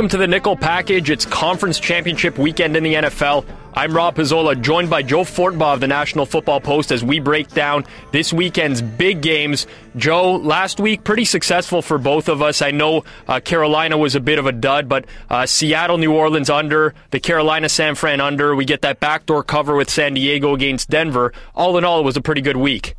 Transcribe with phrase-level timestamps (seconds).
[0.00, 1.10] Welcome to the Nickel Package.
[1.10, 3.44] It's conference championship weekend in the NFL.
[3.74, 7.48] I'm Rob Pizzola, joined by Joe Fortenbaugh of the National Football Post as we break
[7.48, 9.66] down this weekend's big games.
[9.96, 12.62] Joe, last week pretty successful for both of us.
[12.62, 16.48] I know uh, Carolina was a bit of a dud, but uh, Seattle, New Orleans
[16.48, 18.56] under, the Carolina San Fran under.
[18.56, 21.34] We get that backdoor cover with San Diego against Denver.
[21.54, 22.96] All in all, it was a pretty good week.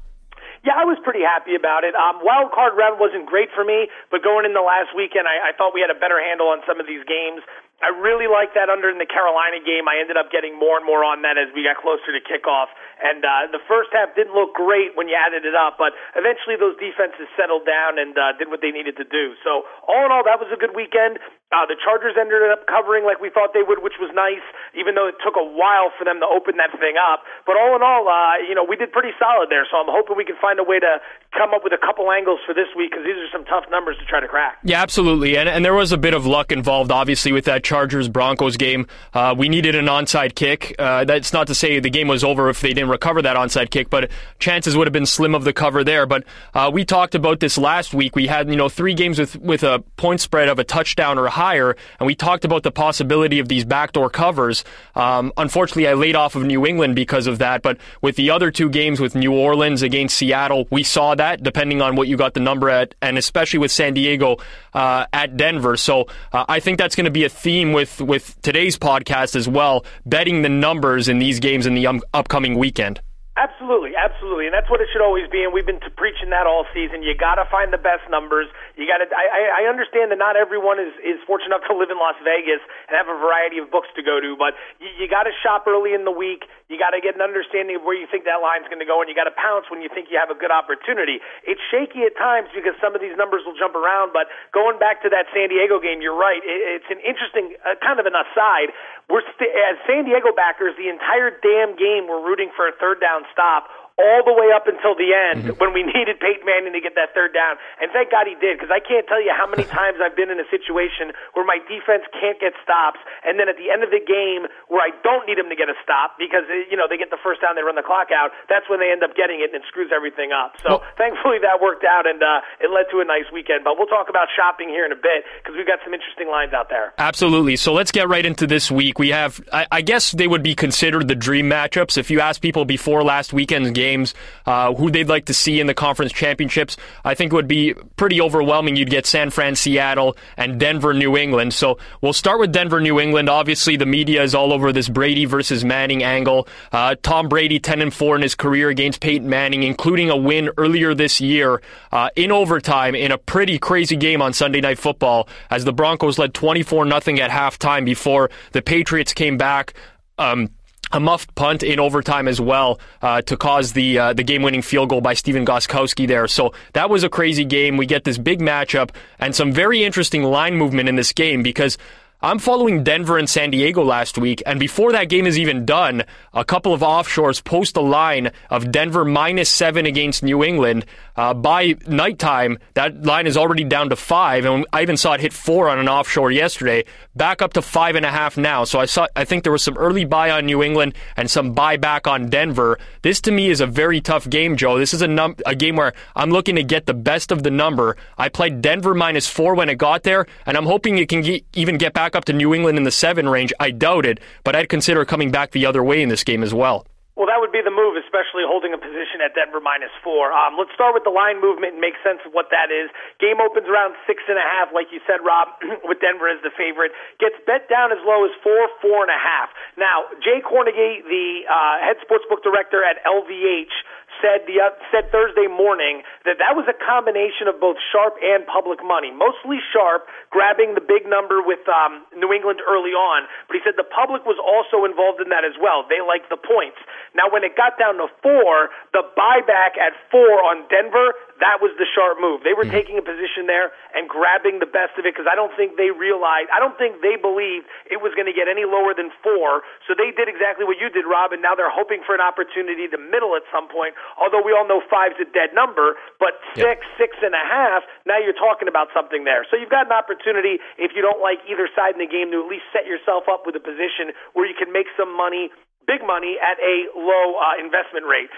[0.61, 1.97] Yeah, I was pretty happy about it.
[1.97, 5.49] Um, wild card round wasn't great for me, but going in the last weekend, I,
[5.49, 7.41] I thought we had a better handle on some of these games.
[7.81, 9.90] I really like that under in the Carolina game.
[9.90, 12.70] I ended up getting more and more on that as we got closer to kickoff.
[13.01, 16.62] And uh, the first half didn't look great when you added it up, but eventually
[16.62, 19.34] those defenses settled down and uh, did what they needed to do.
[19.41, 21.18] So all in all, that was a good weekend.
[21.52, 24.96] Uh, the Chargers ended up covering like we thought they would, which was nice, even
[24.96, 27.27] though it took a while for them to open that thing up.
[27.46, 29.68] But all in all, uh, you know, we did pretty solid there.
[29.70, 31.04] So I'm hoping we can find a way to
[31.35, 33.98] come up with a couple angles for this week because these are some tough numbers
[33.99, 34.60] to try to crack.
[34.63, 35.38] Yeah, absolutely.
[35.38, 38.88] And, and there was a bit of luck involved, obviously, with that Chargers Broncos game.
[39.13, 40.76] Uh, we needed an onside kick.
[40.80, 43.71] Uh, that's not to say the game was over if they didn't recover that onside
[43.71, 46.05] kick, but chances would have been slim of the cover there.
[46.05, 48.15] But uh, we talked about this last week.
[48.15, 51.27] We had, you know, three games with, with a point spread of a touchdown or
[51.41, 54.63] higher, and we talked about the possibility of these backdoor covers.
[54.95, 58.51] Um, unfortunately, I laid off of New England because of that, but with the other
[58.51, 62.34] two games with New Orleans against Seattle, we saw that depending on what you got
[62.34, 64.38] the number at, and especially with San Diego
[64.73, 65.78] uh, at Denver.
[65.78, 69.47] So uh, I think that's going to be a theme with, with today's podcast as
[69.47, 73.01] well, betting the numbers in these games in the um, upcoming weekend.
[73.41, 75.41] Absolutely, absolutely, and that's what it should always be.
[75.41, 77.02] And we've been preaching that all season.
[77.02, 78.46] You got to find the best numbers.
[78.78, 79.09] You got to.
[79.09, 82.62] I, I understand that not everyone is is fortunate enough to live in Las Vegas
[82.85, 85.66] and have a variety of books to go to, but you, you got to shop
[85.66, 86.46] early in the week.
[86.69, 89.01] You got to get an understanding of where you think that line's going to go,
[89.01, 91.18] and you got to pounce when you think you have a good opportunity.
[91.41, 94.13] It's shaky at times because some of these numbers will jump around.
[94.13, 96.46] But going back to that San Diego game, you're right.
[96.46, 98.69] It, it's an interesting uh, kind of an aside.
[99.09, 103.01] We're st- as San Diego backers, the entire damn game we're rooting for a third
[103.01, 103.68] down stop
[104.00, 105.59] all the way up until the end mm-hmm.
[105.59, 107.59] when we needed Peyton Manning to get that third down.
[107.79, 110.31] And thank God he did, because I can't tell you how many times I've been
[110.31, 113.91] in a situation where my defense can't get stops, and then at the end of
[113.91, 116.97] the game where I don't need them to get a stop because you know they
[116.97, 118.31] get the first down, they run the clock out.
[118.50, 120.57] That's when they end up getting it, and it screws everything up.
[120.63, 123.63] So well, thankfully that worked out, and uh, it led to a nice weekend.
[123.63, 126.53] But we'll talk about shopping here in a bit because we've got some interesting lines
[126.53, 126.94] out there.
[126.97, 127.56] Absolutely.
[127.56, 129.00] So let's get right into this week.
[129.00, 131.97] We have, I, I guess they would be considered the dream matchups.
[131.97, 134.14] If you ask people before last weekend's game games,
[134.46, 136.78] uh, who they'd like to see in the conference championships.
[137.03, 138.75] I think it would be pretty overwhelming.
[138.75, 141.53] You'd get San Fran, Seattle, and Denver, New England.
[141.53, 143.30] So we'll start with Denver, New England.
[143.30, 146.47] Obviously, the media is all over this Brady versus Manning angle.
[146.72, 150.50] Uh, Tom Brady, 10 and 4 in his career against Peyton Manning, including a win
[150.58, 151.62] earlier this year
[151.92, 156.18] uh, in overtime in a pretty crazy game on Sunday Night Football as the Broncos
[156.19, 159.74] led 24 0 at halftime before the Patriots came back.
[160.18, 160.50] Um,
[160.92, 164.62] a muffed punt in overtime as well uh, to cause the uh, the game winning
[164.62, 166.28] field goal by Stephen Gostkowski there.
[166.28, 167.78] So that was a crazy game.
[167.78, 171.78] We get this big matchup and some very interesting line movement in this game because
[172.24, 176.04] I'm following Denver and San Diego last week, and before that game is even done,
[176.36, 180.86] a couple of offshores post a line of Denver minus seven against New England.
[181.16, 185.22] Uh, by nighttime, that line is already down to five, and I even saw it
[185.22, 188.66] hit four on an offshore yesterday, back up to five and a half now.
[188.66, 191.54] So I saw, I think there was some early buy on New England and some
[191.54, 192.78] buy back on Denver.
[193.02, 194.78] This to me is a very tough game, Joe.
[194.78, 197.52] This is a, num- a game where I'm looking to get the best of the
[197.52, 197.98] number.
[198.16, 201.80] I played Denver minus four when it got there, and I'm hoping it can even
[201.80, 204.56] get back back up to New England in the seven range, I doubt it, but
[204.56, 206.86] I'd consider coming back the other way in this game as well.
[207.16, 210.31] Well, that would be the move, especially holding a position at Denver minus four.
[210.31, 212.90] Um, let's start with the line movement and make sense of what that is.
[213.19, 215.54] Game opens around six and a half, like you said, Rob,
[215.88, 216.96] with Denver as the favorite.
[217.19, 219.52] Gets bet down as low as four, four and a half.
[219.75, 223.75] Now, Jay Kornegay, the uh, head sportsbook director at LVH,
[224.21, 228.45] said the uh, said Thursday morning that that was a combination of both sharp and
[228.45, 229.12] public money.
[229.12, 233.75] Mostly sharp, grabbing the big number with um, New England early on, but he said
[233.75, 235.83] the public was also involved in that as well.
[235.89, 236.77] They liked the points.
[237.18, 241.74] Now, when it got down to four, the buyback at four on Denver, that was
[241.82, 242.46] the sharp move.
[242.46, 242.78] They were mm-hmm.
[242.78, 245.90] taking a position there and grabbing the best of it because I don't think they
[245.90, 249.66] realized, I don't think they believed it was going to get any lower than four.
[249.90, 252.86] So they did exactly what you did, Rob, and now they're hoping for an opportunity
[252.88, 253.98] to middle at some point.
[254.22, 257.02] Although we all know five's a dead number, but six, yep.
[257.02, 259.42] six and a half, now you're talking about something there.
[259.50, 262.46] So you've got an opportunity if you don't like either side in the game to
[262.46, 265.50] at least set yourself up with a position where you can make some money,
[265.90, 268.30] big money, at a low uh, investment rate.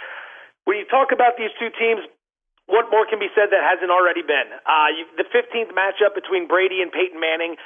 [0.63, 2.07] When you talk about these two teams,
[2.71, 4.47] what more can be said that hasn't already been?
[4.63, 7.59] Uh, you, the 15th matchup between Brady and Peyton Manning.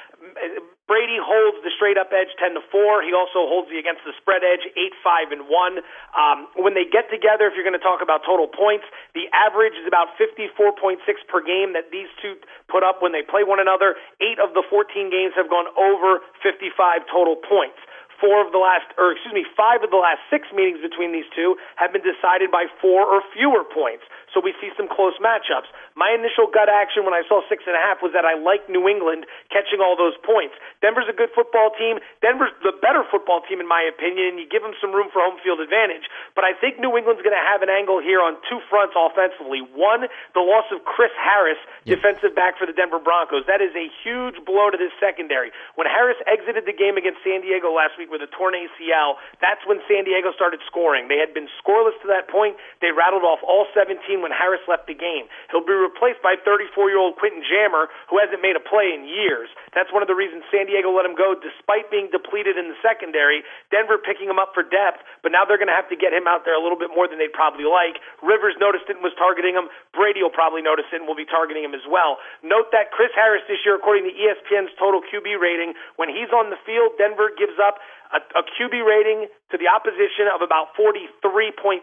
[0.90, 3.06] Brady holds the straight up edge 10 to 4.
[3.06, 5.84] He also holds the against the spread edge 8 5 and 1.
[6.18, 9.78] Um, when they get together, if you're going to talk about total points, the average
[9.78, 10.98] is about 54.6
[11.30, 12.34] per game that these two
[12.66, 13.94] put up when they play one another.
[14.18, 16.74] Eight of the 14 games have gone over 55
[17.06, 17.78] total points
[18.20, 21.26] four of the last, or excuse me, five of the last six meetings between these
[21.34, 24.04] two have been decided by four or fewer points.
[24.34, 25.72] So we see some close matchups.
[25.96, 28.68] My initial gut action when I saw six and a half was that I like
[28.68, 30.54] New England catching all those points.
[30.84, 31.98] Denver's a good football team.
[32.20, 35.24] Denver's the better football team in my opinion, and you give them some room for
[35.24, 36.06] home field advantage.
[36.36, 39.64] But I think New England's going to have an angle here on two fronts offensively.
[39.64, 40.06] One,
[40.36, 41.96] the loss of Chris Harris, yeah.
[41.96, 43.48] defensive back for the Denver Broncos.
[43.48, 45.50] That is a huge blow to this secondary.
[45.80, 49.62] When Harris exited the game against San Diego last week with a torn ACL, that's
[49.68, 51.08] when San Diego started scoring.
[51.08, 52.56] They had been scoreless to that point.
[52.80, 55.28] They rattled off all 17 when Harris left the game.
[55.52, 59.04] He'll be replaced by 34 year old Quentin Jammer, who hasn't made a play in
[59.04, 59.48] years.
[59.76, 62.78] That's one of the reasons San Diego let him go, despite being depleted in the
[62.80, 63.44] secondary.
[63.70, 66.26] Denver picking him up for depth, but now they're going to have to get him
[66.26, 68.00] out there a little bit more than they'd probably like.
[68.24, 69.68] Rivers noticed it and was targeting him.
[69.92, 72.18] Brady will probably notice it and will be targeting him as well.
[72.42, 76.50] Note that Chris Harris this year, according to ESPN's total QB rating, when he's on
[76.50, 77.78] the field, Denver gives up
[78.12, 81.82] a, a QB rating to the opposition of about 43.6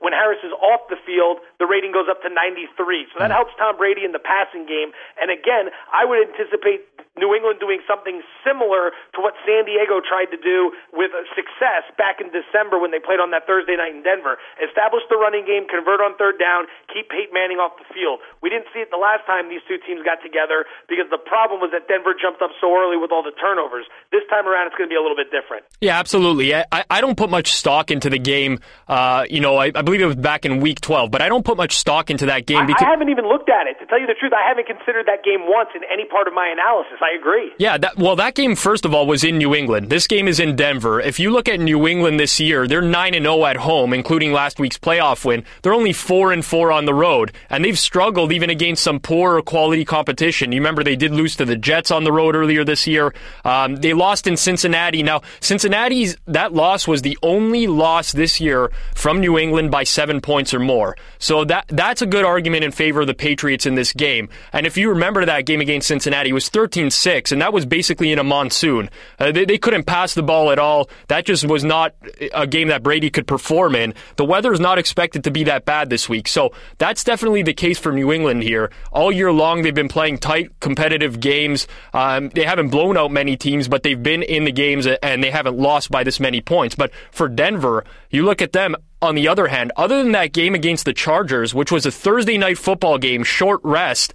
[0.00, 3.06] when Harris is off the field, the rating goes up to 93.
[3.12, 3.36] So that hmm.
[3.36, 4.92] helps Tom Brady in the passing game.
[5.20, 6.88] And again, I would anticipate
[7.20, 12.16] New England doing something similar to what San Diego tried to do with success back
[12.16, 14.40] in December when they played on that Thursday night in Denver.
[14.56, 18.24] Establish the running game, convert on third down, keep Peyton Manning off the field.
[18.40, 21.60] We didn't see it the last time these two teams got together because the problem
[21.60, 23.84] was that Denver jumped up so early with all the turnovers.
[24.08, 25.68] This time around, it's going to be a little bit different.
[25.84, 26.56] Yeah, absolutely.
[26.56, 28.64] I, I don't put much stock into the game.
[28.88, 31.44] Uh, you know, I, I believe it was back in week 12, but I don't
[31.44, 33.76] put much stock into that game because I haven't even looked at it.
[33.80, 36.34] To tell you the truth, I haven't considered that game once in any part of
[36.34, 36.98] my analysis.
[37.02, 37.50] I agree.
[37.58, 39.90] Yeah, that, well, that game first of all was in New England.
[39.90, 41.00] This game is in Denver.
[41.00, 43.92] If you look at New England this year, they're nine and zero oh at home,
[43.92, 45.44] including last week's playoff win.
[45.62, 49.42] They're only four and four on the road, and they've struggled even against some poorer
[49.42, 50.52] quality competition.
[50.52, 53.12] You remember they did lose to the Jets on the road earlier this year.
[53.44, 55.02] Um, they lost in Cincinnati.
[55.02, 60.20] Now, Cincinnati's that loss was the only loss this year from New England by seven
[60.20, 60.96] points or more.
[61.18, 64.28] So that that's a good argument in favor of the Patriots in this game.
[64.52, 67.66] And if you remember that game against Cincinnati, it was 13 six, and that was
[67.66, 68.90] basically in a monsoon.
[69.18, 70.88] Uh, they, they couldn't pass the ball at all.
[71.08, 71.94] That just was not
[72.32, 73.94] a game that Brady could perform in.
[74.16, 77.54] The weather is not expected to be that bad this week, so that's definitely the
[77.54, 78.70] case for New England here.
[78.92, 81.66] All year long, they've been playing tight, competitive games.
[81.92, 85.30] Um, they haven't blown out many teams, but they've been in the games and they
[85.30, 86.74] haven't lost by this many points.
[86.74, 88.76] But for Denver, you look at them.
[89.02, 92.36] On the other hand, other than that game against the Chargers, which was a Thursday
[92.36, 94.12] night football game, short rest,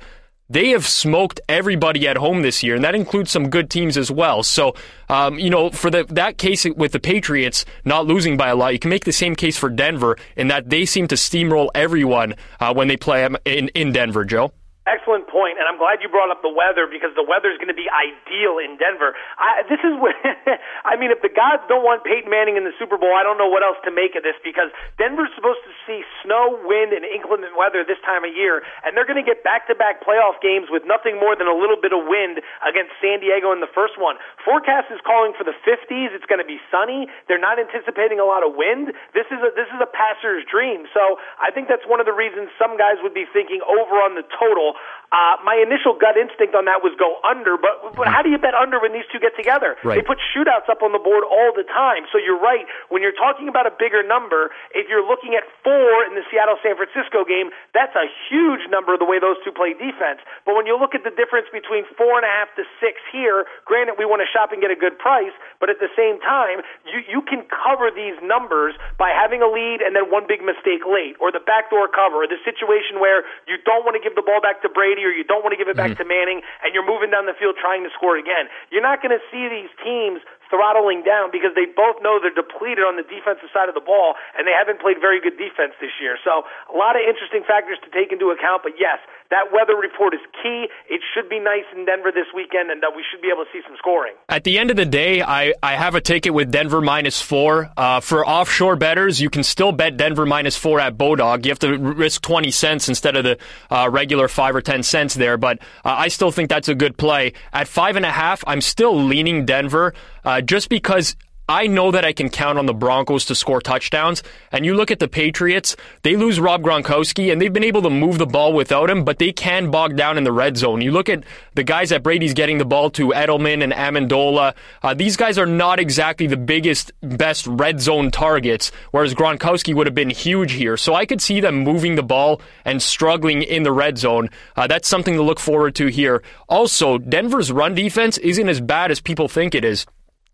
[0.48, 4.12] they have smoked everybody at home this year, and that includes some good teams as
[4.12, 4.44] well.
[4.44, 4.76] So,
[5.10, 8.74] um, you know, for the, that case with the Patriots not losing by a lot,
[8.74, 12.36] you can make the same case for Denver in that they seem to steamroll everyone
[12.60, 14.52] uh, when they play in, in Denver, Joe.
[14.86, 17.74] Excellent point, and I'm glad you brought up the weather because the weather is going
[17.74, 19.18] to be ideal in Denver.
[19.34, 20.14] I, this is what
[20.86, 21.10] I mean.
[21.10, 23.66] If the gods don't want Peyton Manning in the Super Bowl, I don't know what
[23.66, 24.70] else to make of this because
[25.02, 29.10] Denver's supposed to see snow, wind, and inclement weather this time of year, and they're
[29.10, 32.46] going to get back-to-back playoff games with nothing more than a little bit of wind
[32.62, 34.22] against San Diego in the first one.
[34.46, 36.14] Forecast is calling for the 50s.
[36.14, 37.10] It's going to be sunny.
[37.26, 38.94] They're not anticipating a lot of wind.
[39.18, 40.86] This is a this is a passer's dream.
[40.94, 44.14] So I think that's one of the reasons some guys would be thinking over on
[44.14, 44.75] the total.
[45.14, 48.42] Uh, my initial gut instinct on that was go under, but, but how do you
[48.42, 49.78] bet under when these two get together?
[49.86, 50.02] Right.
[50.02, 52.04] They put shootouts up on the board all the time.
[52.12, 52.66] So you're right.
[52.90, 56.60] When you're talking about a bigger number, if you're looking at four in the Seattle
[56.60, 60.20] San Francisco game, that's a huge number the way those two play defense.
[60.44, 63.48] But when you look at the difference between four and a half to six here,
[63.64, 66.66] granted we want to shop and get a good price, but at the same time,
[66.84, 70.84] you, you can cover these numbers by having a lead and then one big mistake
[70.84, 74.26] late, or the backdoor cover, or the situation where you don't want to give the
[74.26, 76.02] ball back to Brady or you don't want to give it back mm-hmm.
[76.02, 78.50] to Manning and you're moving down the field trying to score again.
[78.74, 82.88] You're not going to see these teams throttling down because they both know they're depleted
[82.88, 85.92] on the defensive side of the ball and they haven't played very good defense this
[86.00, 86.16] year.
[86.24, 88.64] So a lot of interesting factors to take into account.
[88.64, 89.04] But yes,
[89.36, 90.72] that weather report is key.
[90.88, 93.52] It should be nice in Denver this weekend and uh, we should be able to
[93.52, 94.16] see some scoring.
[94.32, 97.70] At the end of the day, I, I have a ticket with Denver minus four.
[97.76, 101.44] Uh, for offshore bettors, you can still bet Denver minus four at Bodog.
[101.44, 103.38] You have to risk 20 cents instead of the
[103.70, 105.38] uh, regular five or 10 cents there.
[105.38, 107.34] But uh, I still think that's a good play.
[107.52, 109.94] At five and a half, I'm still leaning Denver
[110.26, 111.16] uh, just because
[111.48, 114.24] I know that I can count on the Broncos to score touchdowns.
[114.52, 117.90] And you look at the Patriots, they lose Rob Gronkowski, and they've been able to
[117.92, 120.82] move the ball without him, but they can bog down in the red zone.
[120.82, 124.56] You look at the guys that Brady's getting the ball to, Edelman and Amendola.
[124.82, 129.86] Uh, these guys are not exactly the biggest, best red zone targets, whereas Gronkowski would
[129.86, 130.78] have been huge here.
[130.78, 134.32] So I could see them moving the ball and struggling in the red zone.
[134.56, 136.24] Uh, that's something to look forward to here.
[136.50, 139.86] Also, Denver's run defense isn't as bad as people think it is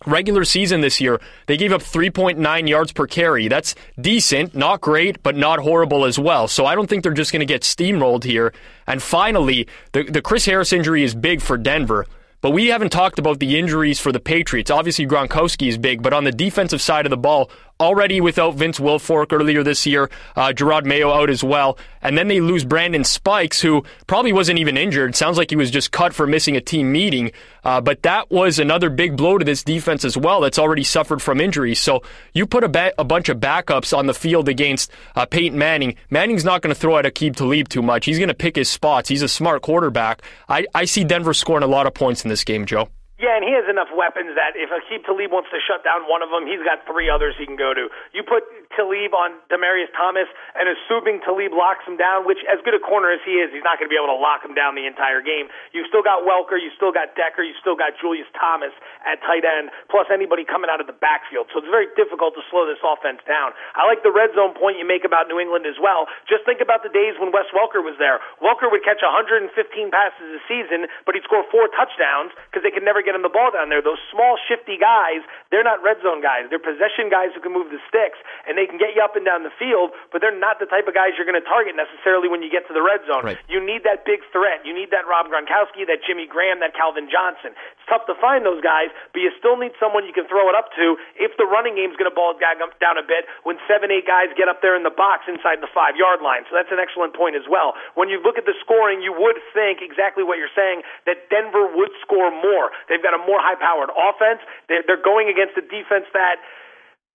[0.05, 3.47] regular season this year, they gave up 3.9 yards per carry.
[3.47, 6.47] That's decent, not great, but not horrible as well.
[6.47, 8.53] So I don't think they're just going to get steamrolled here.
[8.87, 12.05] And finally, the, the Chris Harris injury is big for Denver.
[12.41, 14.71] But we haven't talked about the injuries for the Patriots.
[14.71, 17.51] Obviously, Gronkowski is big, but on the defensive side of the ball,
[17.81, 22.27] already without Vince Wilfork earlier this year, uh, Jerod Mayo out as well, and then
[22.27, 25.15] they lose Brandon Spikes, who probably wasn't even injured.
[25.15, 27.31] Sounds like he was just cut for missing a team meeting.
[27.63, 30.41] Uh, but that was another big blow to this defense as well.
[30.41, 31.79] That's already suffered from injuries.
[31.79, 32.01] So
[32.33, 35.95] you put a, ba- a bunch of backups on the field against uh, Peyton Manning.
[36.09, 38.05] Manning's not going to throw at Aqib Talib too much.
[38.05, 39.09] He's going to pick his spots.
[39.09, 40.21] He's a smart quarterback.
[40.49, 42.89] I, I see Denver scoring a lot of points in this game, Joe.
[43.21, 46.25] Yeah, and he has enough weapons that if Aqib Talib wants to shut down one
[46.25, 47.85] of them, he's got three others he can go to.
[48.17, 48.41] You put
[48.75, 53.11] Talib on Demaryius Thomas, and assuming Talib locks him down, which as good a corner
[53.11, 55.19] as he is, he's not going to be able to lock him down the entire
[55.19, 55.51] game.
[55.75, 58.73] You've still got Welker, you've still got Decker, you've still got Julius Thomas
[59.03, 61.51] at tight end, plus anybody coming out of the backfield.
[61.51, 63.51] So it's very difficult to slow this offense down.
[63.75, 66.07] I like the red zone point you make about New England as well.
[66.29, 68.23] Just think about the days when Wes Welker was there.
[68.39, 69.51] Welker would catch 115
[69.89, 73.33] passes a season, but he'd score four touchdowns because they could never get him the
[73.33, 73.81] ball down there.
[73.81, 76.47] Those small, shifty guys, they're not red zone guys.
[76.47, 79.25] They're possession guys who can move the sticks, and they can get you up and
[79.25, 82.29] down the field, but they're not the type of guys you're going to target necessarily
[82.29, 83.25] when you get to the red zone.
[83.25, 83.41] Right.
[83.49, 84.61] You need that big threat.
[84.61, 87.57] You need that Rob Gronkowski, that Jimmy Graham, that Calvin Johnson.
[87.57, 90.53] It's tough to find those guys, but you still need someone you can throw it
[90.53, 94.05] up to if the running game's going to ball down a bit when seven, eight
[94.05, 96.45] guys get up there in the box inside the five yard line.
[96.45, 97.73] So that's an excellent point as well.
[97.97, 101.65] When you look at the scoring, you would think exactly what you're saying that Denver
[101.65, 102.69] would score more.
[102.85, 104.45] They've got a more high powered offense.
[104.69, 106.37] They're, they're going against a defense that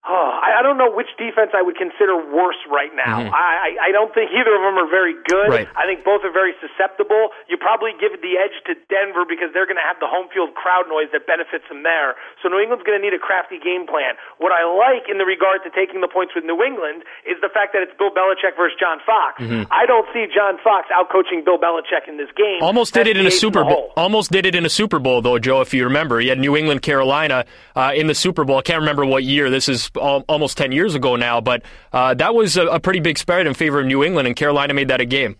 [0.07, 3.27] Oh, I, I don't know which defense I would consider worse right now.
[3.27, 3.35] Mm-hmm.
[3.35, 5.51] I, I don't think either of them are very good.
[5.51, 5.67] Right.
[5.75, 7.35] I think both are very susceptible.
[7.51, 10.55] You probably give the edge to Denver because they're going to have the home field
[10.55, 12.15] crowd noise that benefits them there.
[12.39, 14.15] So New England's going to need a crafty game plan.
[14.39, 17.51] What I like in the regard to taking the points with New England is the
[17.51, 19.43] fact that it's Bill Belichick versus John Fox.
[19.43, 19.67] Mm-hmm.
[19.75, 22.63] I don't see John Fox outcoaching Bill Belichick in this game.
[22.63, 23.91] Almost did it in a Super Bowl.
[23.99, 25.67] Almost did it in a Super Bowl though, Joe.
[25.67, 27.43] If you remember, he had New England, Carolina
[27.75, 28.59] uh, in the Super Bowl.
[28.59, 29.51] I can't remember what year.
[29.51, 31.63] This is almost 10 years ago now, but
[31.93, 34.75] uh, that was a, a pretty big spread in favor of New England, and Carolina
[34.75, 35.37] made that a game.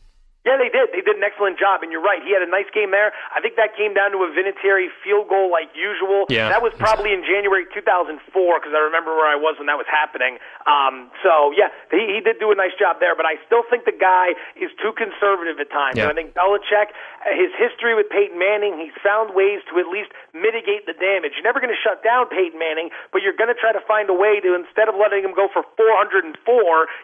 [0.47, 0.95] Yeah, they did.
[0.95, 2.23] They did an excellent job, and you're right.
[2.23, 3.11] He had a nice game there.
[3.35, 6.31] I think that came down to a Vinatieri field goal like usual.
[6.31, 6.55] Yeah.
[6.55, 9.91] That was probably in January 2004 because I remember where I was when that was
[9.91, 10.39] happening.
[10.71, 13.91] Um, so, yeah, he, he did do a nice job there, but I still think
[13.91, 15.99] the guy is too conservative at times.
[15.99, 16.07] Yeah.
[16.07, 16.95] And I think Belichick,
[17.27, 21.35] his history with Peyton Manning, he's found ways to at least mitigate the damage.
[21.35, 24.07] You're never going to shut down Peyton Manning, but you're going to try to find
[24.07, 26.39] a way to, instead of letting him go for 404,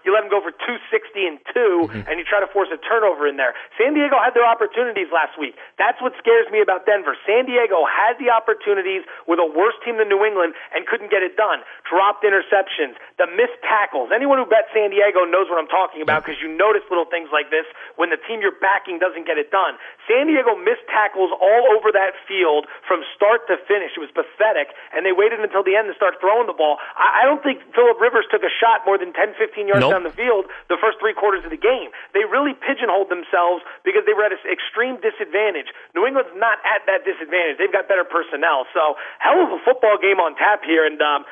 [0.06, 2.06] you let him go for 260 and 2, mm-hmm.
[2.06, 3.56] and you try to force a turnover in there.
[3.80, 5.56] San Diego had their opportunities last week.
[5.80, 7.16] That's what scares me about Denver.
[7.24, 11.24] San Diego had the opportunities with a worse team than New England and couldn't get
[11.24, 11.64] it done.
[11.88, 14.12] Dropped interceptions, the missed tackles.
[14.12, 17.32] Anyone who bet San Diego knows what I'm talking about because you notice little things
[17.32, 17.64] like this
[17.96, 19.80] when the team you're backing doesn't get it done.
[20.04, 23.96] San Diego missed tackles all over that field from start to finish.
[23.96, 26.76] It was pathetic, and they waited until the end to start throwing the ball.
[26.98, 29.94] I, I don't think Philip Rivers took a shot more than 10, 15 yards nope.
[29.94, 31.94] down the field the first three quarters of the game.
[32.12, 33.21] They really pigeonholed themselves
[33.86, 35.70] because they were at an extreme disadvantage.
[35.94, 37.58] New England's not at that disadvantage.
[37.58, 38.66] They've got better personnel.
[38.74, 40.82] So, hell of a football game on tap here.
[40.82, 41.24] And um,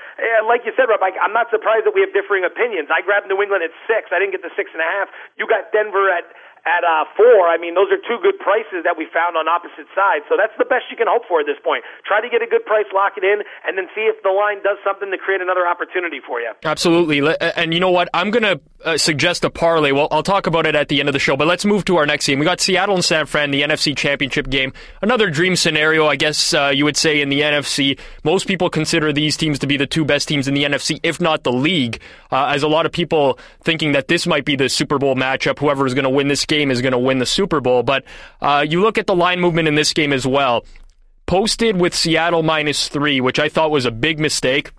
[0.47, 2.93] like you said, Rob, I, I'm not surprised that we have differing opinions.
[2.93, 4.11] I grabbed New England at six.
[4.15, 5.09] I didn't get the six and a half.
[5.39, 6.27] You got Denver at
[6.67, 7.49] at uh, four.
[7.49, 10.25] I mean, those are two good prices that we found on opposite sides.
[10.29, 11.85] So that's the best you can hope for at this point.
[12.05, 14.63] Try to get a good price, lock it in, and then see if the line
[14.63, 16.53] does something to create another opportunity for you.
[16.65, 17.21] Absolutely.
[17.57, 18.09] And you know what?
[18.13, 19.93] I'm going to uh, suggest a parlay.
[19.93, 21.97] Well, I'll talk about it at the end of the show, but let's move to
[21.97, 22.39] our next game.
[22.39, 24.73] We got Seattle and San Fran, the NFC Championship game.
[25.03, 27.99] Another dream scenario, I guess uh, you would say, in the NFC.
[28.25, 31.21] Most people consider these teams to be the two best teams in the NFC, if
[31.21, 32.01] not the league,
[32.31, 35.59] uh, as a lot of people thinking that this might be the Super Bowl matchup.
[35.59, 37.83] Whoever is going to win this game is going to win the Super Bowl.
[37.83, 38.05] But
[38.43, 40.67] uh, you look at the line movement in this game as well.
[41.25, 44.73] Posted with Seattle minus three, which I thought was a big mistake.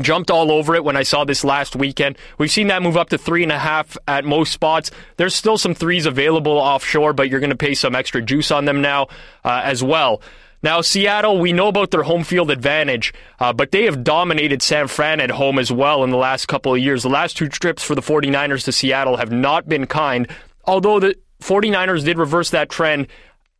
[0.00, 2.16] Jumped all over it when I saw this last weekend.
[2.38, 4.90] We've seen that move up to three and a half at most spots.
[5.16, 8.64] There's still some threes available offshore, but you're going to pay some extra juice on
[8.64, 9.08] them now
[9.44, 10.22] uh, as well.
[10.62, 14.88] Now, Seattle, we know about their home field advantage, uh, but they have dominated San
[14.88, 17.04] Fran at home as well in the last couple of years.
[17.04, 20.28] The last two trips for the 49ers to Seattle have not been kind,
[20.68, 23.08] although the 49ers did reverse that trend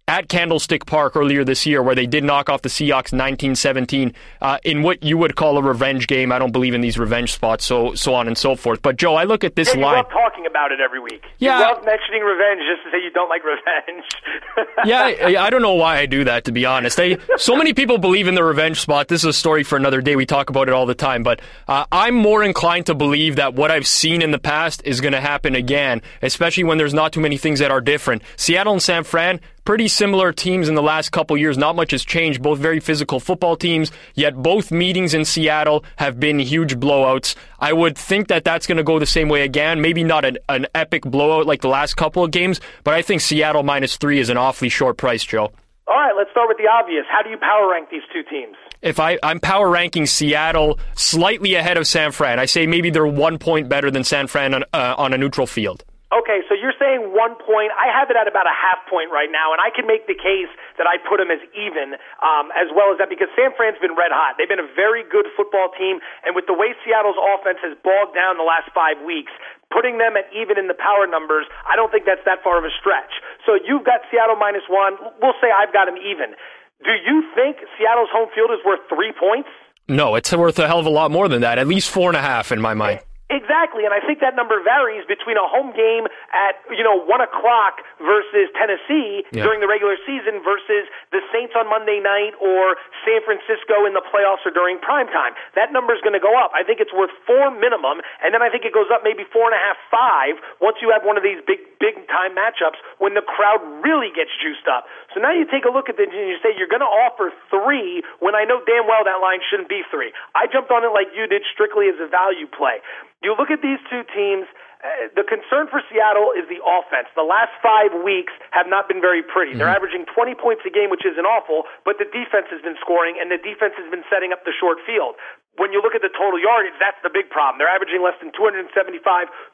[0.08, 4.58] at Candlestick Park earlier this year, where they did knock off the Seahawks 1917 uh,
[4.64, 6.32] in what you would call a revenge game.
[6.32, 8.80] I don't believe in these revenge spots, so so on and so forth.
[8.80, 9.96] But Joe, I look at this yeah, you line.
[9.96, 11.22] love talking about it every week.
[11.38, 14.04] Yeah, you love mentioning revenge just to say you don't like revenge.
[14.86, 16.44] yeah, I, I, don't know why I do that.
[16.44, 19.08] To be honest, they, so many people believe in the revenge spot.
[19.08, 20.16] This is a story for another day.
[20.16, 23.52] We talk about it all the time, but uh, I'm more inclined to believe that
[23.52, 27.12] what I've seen in the past is going to happen again, especially when there's not
[27.12, 28.22] too many things that are different.
[28.36, 31.58] Seattle and San Fran pretty similar teams in the last couple years.
[31.58, 32.40] Not much has changed.
[32.40, 37.34] Both very physical football teams, yet both meetings in Seattle have been huge blowouts.
[37.58, 39.82] I would think that that's going to go the same way again.
[39.82, 43.20] Maybe not an, an epic blowout like the last couple of games, but I think
[43.20, 45.52] Seattle minus three is an awfully short price, Joe.
[45.86, 47.04] All right, let's start with the obvious.
[47.06, 48.56] How do you power rank these two teams?
[48.80, 53.06] If I, I'm power ranking Seattle slightly ahead of San Fran, I say maybe they're
[53.06, 55.84] one point better than San Fran on, uh, on a neutral field.
[56.08, 57.68] Okay, so you're saying one point.
[57.76, 60.16] I have it at about a half point right now, and I can make the
[60.16, 60.48] case
[60.80, 63.92] that I put them as even, um, as well as that, because San Fran's been
[63.92, 64.40] red hot.
[64.40, 68.16] They've been a very good football team, and with the way Seattle's offense has bogged
[68.16, 69.30] down the last five weeks,
[69.68, 72.64] putting them at even in the power numbers, I don't think that's that far of
[72.64, 73.20] a stretch.
[73.44, 74.96] So you've got Seattle minus one.
[75.20, 76.32] We'll say I've got them even.
[76.80, 79.52] Do you think Seattle's home field is worth three points?
[79.88, 81.58] No, it's worth a hell of a lot more than that.
[81.58, 83.00] At least four and a half in my mind.
[83.28, 87.20] Exactly, and I think that number varies between a home game at you know one
[87.20, 89.44] o'clock versus Tennessee yeah.
[89.44, 94.00] during the regular season versus the Saints on Monday night or San Francisco in the
[94.00, 95.36] playoffs or during prime time.
[95.60, 96.56] That number is going to go up.
[96.56, 99.44] I think it's worth four minimum, and then I think it goes up maybe four
[99.44, 103.12] and a half, five once you have one of these big big time matchups when
[103.12, 104.88] the crowd really gets juiced up.
[105.12, 107.28] So now you take a look at it and you say you're going to offer
[107.52, 110.16] three when I know damn well that line shouldn't be three.
[110.32, 112.80] I jumped on it like you did, strictly as a value play.
[113.22, 114.46] You look at these two teams.
[114.78, 117.10] Uh, the concern for Seattle is the offense.
[117.18, 119.58] The last five weeks have not been very pretty.
[119.58, 119.66] Mm-hmm.
[119.66, 123.18] They're averaging 20 points a game, which isn't awful, but the defense has been scoring,
[123.18, 125.18] and the defense has been setting up the short field.
[125.58, 127.58] When you look at the total yardage, that's the big problem.
[127.58, 128.70] They're averaging less than 275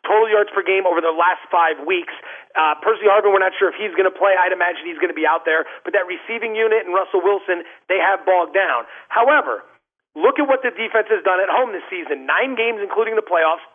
[0.05, 2.12] total yards per game over the last five weeks.
[2.53, 4.37] Uh, Percy Harvin, we're not sure if he's going to play.
[4.37, 5.64] I'd imagine he's going to be out there.
[5.88, 8.85] But that receiving unit and Russell Wilson, they have bogged down.
[9.09, 9.64] However,
[10.14, 12.27] Look at what the defense has done at home this season.
[12.27, 13.66] Nine games, including the playoffs.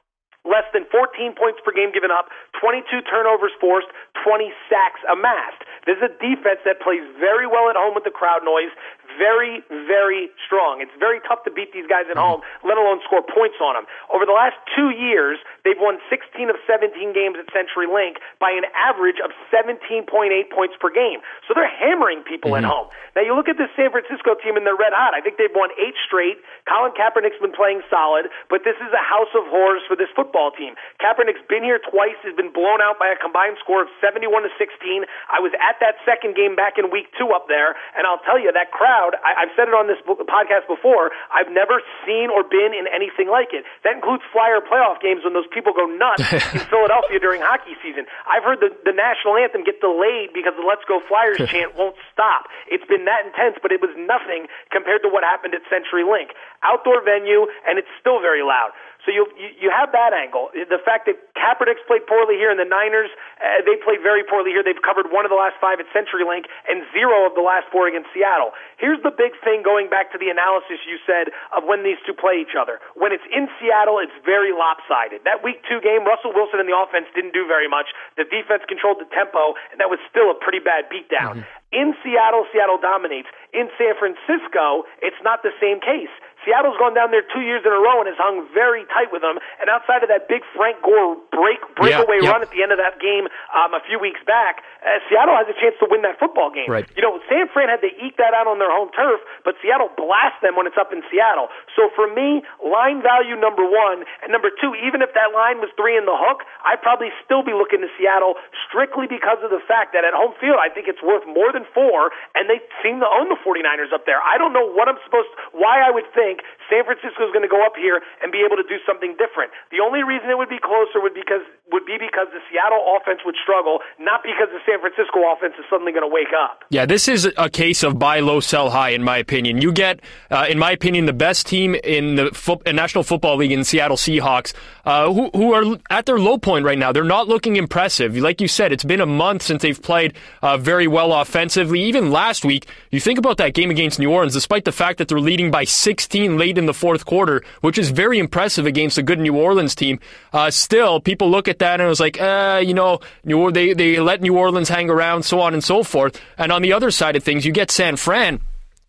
[0.48, 2.32] Less than 14 points per game given up,
[2.64, 3.92] 22 turnovers forced,
[4.24, 5.68] 20 sacks amassed.
[5.84, 8.72] This is a defense that plays very well at home with the crowd noise,
[9.20, 10.80] very, very strong.
[10.80, 13.86] It's very tough to beat these guys at home, let alone score points on them.
[14.08, 18.64] Over the last two years, they've won 16 of 17 games at CenturyLink by an
[18.72, 20.08] average of 17.8
[20.48, 21.20] points per game.
[21.44, 22.64] So they're hammering people mm-hmm.
[22.64, 22.88] at home.
[23.20, 25.12] Now you look at this San Francisco team and they're red hot.
[25.12, 26.40] I think they've won eight straight.
[26.64, 30.56] Colin Kaepernick's been playing solid, but this is a house of horrors for this football
[30.56, 30.80] team.
[31.04, 34.52] Kaepernick's been here twice, has been blown out by a combined score of 71 to
[34.56, 35.04] 16.
[35.28, 38.40] I was at that second game back in week two up there, and I'll tell
[38.40, 39.22] you that crowd crowd.
[39.26, 41.12] I, I've said it on this podcast before.
[41.34, 43.66] I've never seen or been in anything like it.
[43.84, 48.06] That includes flyer playoff games when those people go nuts in Philadelphia during hockey season.
[48.30, 51.98] I've heard the, the national anthem get delayed because the "Let's Go Flyers" chant won't
[52.14, 52.50] stop.
[52.70, 56.36] It's been that intense, but it was nothing compared to what happened at CenturyLink.
[56.62, 58.76] Outdoor venue, and it's still very loud.
[59.06, 60.52] So you, you you have that angle.
[60.52, 63.08] The fact that Kaepernick's played poorly here, and the Niners
[63.40, 64.60] uh, they played very poorly here.
[64.60, 67.88] They've covered one of the last five at CenturyLink and zero of the last four
[67.88, 68.52] against Seattle.
[68.76, 72.12] Here's the big thing going back to the analysis you said of when these two
[72.12, 72.84] play each other.
[73.00, 75.24] When it's in Seattle, it's very lopsided.
[75.24, 77.96] That Week Two game, Russell Wilson and the offense didn't do very much.
[78.20, 81.40] The defense controlled the tempo, and that was still a pretty bad beatdown.
[81.40, 81.60] Mm-hmm.
[81.72, 83.30] In Seattle, Seattle dominates.
[83.54, 86.10] In San Francisco, it's not the same case.
[86.46, 89.22] Seattle's gone down there two years in a row and has hung very tight with
[89.22, 89.40] them.
[89.60, 92.36] And outside of that big Frank Gore break breakaway yeah, yeah.
[92.36, 95.48] run at the end of that game um, a few weeks back, uh, Seattle has
[95.48, 96.68] a chance to win that football game.
[96.68, 96.84] Right.
[97.00, 99.88] You know, San Fran had to eke that out on their home turf, but Seattle
[99.96, 101.48] blasts them when it's up in Seattle.
[101.80, 105.72] So for me, line value number one, and number two, even if that line was
[105.80, 108.36] three in the hook, I'd probably still be looking to Seattle
[108.68, 111.64] strictly because of the fact that at home field, I think it's worth more than
[111.72, 114.20] four, and they seem to own the 49ers up there.
[114.20, 117.52] I don't know what I'm supposed, why I would think San Francisco is going to
[117.52, 119.52] go up here and be able to do something different.
[119.72, 123.20] The only reason it would be closer would because would be because the Seattle offense
[123.26, 126.64] would struggle, not because the San Francisco offense is suddenly going to wake up.
[126.70, 129.62] Yeah, this is a case of buy low, sell high, in my opinion.
[129.62, 130.00] You get,
[130.32, 133.98] uh, in my opinion, the best team in the fo- National Football League in Seattle
[133.98, 134.54] Seahawks,
[134.86, 136.92] uh, who, who are at their low point right now.
[136.92, 138.18] They're not looking impressive.
[138.18, 141.82] Like you said, it's been a month since they've played uh, very well offensively.
[141.84, 145.08] Even last week, you think about that game against New Orleans, despite the fact that
[145.08, 149.04] they're leading by 16 late in the fourth quarter, which is very impressive against a
[149.04, 150.00] good New Orleans team.
[150.34, 153.74] Uh, still, people look at that and it was like, uh, you know, New, they,
[153.74, 156.20] they let New Orleans hang around, so on and so forth.
[156.38, 158.42] And on the other side of things, you get San Fran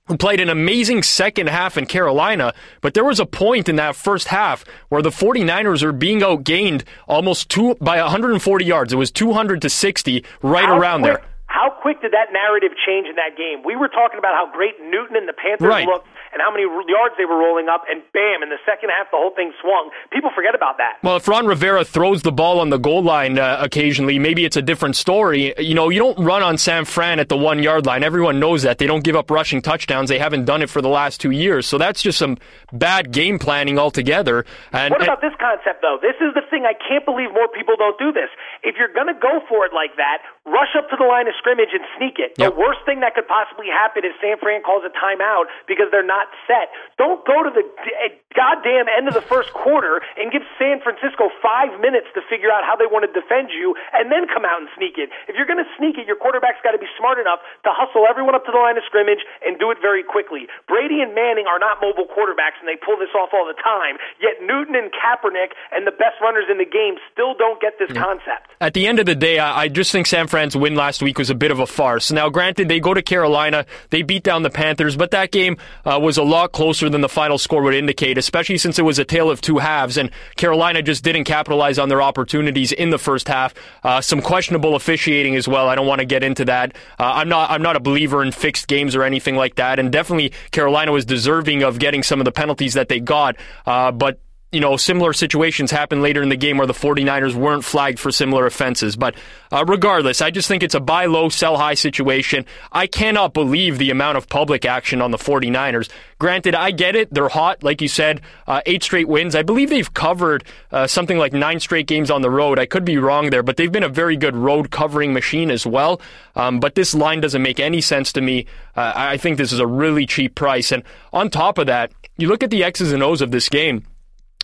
[0.06, 3.94] who played an amazing second half in Carolina, but there was a point in that
[3.94, 8.92] first half where the 49ers are being outgained almost two by 140 yards.
[8.92, 11.26] It was 200 to 60 right How around quick, there.
[11.46, 13.62] How quick did that narrative change in that game?
[13.64, 15.86] We were talking about how great Newton and the Panthers Right.
[15.86, 19.10] looked and how many yards they were rolling up, and bam, in the second half,
[19.10, 19.90] the whole thing swung.
[20.12, 20.98] People forget about that.
[21.02, 24.56] Well, if Ron Rivera throws the ball on the goal line uh, occasionally, maybe it's
[24.56, 25.54] a different story.
[25.58, 28.02] You know, you don't run on San Fran at the one yard line.
[28.02, 28.78] Everyone knows that.
[28.78, 30.08] They don't give up rushing touchdowns.
[30.08, 31.66] They haven't done it for the last two years.
[31.66, 32.38] So that's just some
[32.72, 34.44] bad game planning altogether.
[34.72, 35.98] And, What about this concept, though?
[36.00, 36.64] This is the thing.
[36.66, 38.30] I can't believe more people don't do this.
[38.62, 41.34] If you're going to go for it like that, rush up to the line of
[41.38, 42.36] scrimmage and sneak it.
[42.36, 42.52] Yep.
[42.52, 46.06] The worst thing that could possibly happen is San Fran calls a timeout because they're
[46.06, 46.72] not set.
[46.98, 50.82] Don't go to the d- eh, goddamn end of the first quarter and give San
[50.82, 54.42] Francisco five minutes to figure out how they want to defend you and then come
[54.42, 55.08] out and sneak it.
[55.30, 58.04] If you're going to sneak it, your quarterback's got to be smart enough to hustle
[58.10, 60.50] everyone up to the line of scrimmage and do it very quickly.
[60.66, 64.02] Brady and Manning are not mobile quarterbacks and they pull this off all the time.
[64.18, 67.94] Yet Newton and Kaepernick and the best runners in the game still don't get this
[67.94, 68.50] concept.
[68.60, 71.18] At the end of the day, I I just think San Fran's win last week
[71.18, 72.10] was a bit of a farce.
[72.10, 75.98] Now, granted, they go to Carolina, they beat down the Panthers, but that game uh,
[76.00, 79.04] was a lot closer than the final score would indicate, especially since it was a
[79.04, 83.28] tale of two halves, and Carolina just didn't capitalize on their opportunities in the first
[83.28, 83.54] half.
[83.82, 85.68] Uh, some questionable officiating as well.
[85.68, 86.74] I don't want to get into that.
[86.98, 87.50] Uh, I'm not.
[87.50, 91.04] I'm not a believer in fixed games or anything like that, and definitely Carolina was
[91.04, 94.20] deserving of getting some of the penalties that they got, uh, but
[94.52, 98.10] you know, similar situations happen later in the game where the 49ers weren't flagged for
[98.10, 98.96] similar offenses.
[98.96, 99.14] But
[99.52, 102.44] uh, regardless, I just think it's a buy low, sell high situation.
[102.72, 105.88] I cannot believe the amount of public action on the 49ers.
[106.18, 107.14] Granted, I get it.
[107.14, 109.36] They're hot, like you said, uh, eight straight wins.
[109.36, 112.58] I believe they've covered uh, something like nine straight games on the road.
[112.58, 115.64] I could be wrong there, but they've been a very good road covering machine as
[115.64, 116.00] well.
[116.34, 118.46] Um, but this line doesn't make any sense to me.
[118.76, 120.72] Uh, I think this is a really cheap price.
[120.72, 120.82] And
[121.12, 123.84] on top of that, you look at the X's and O's of this game.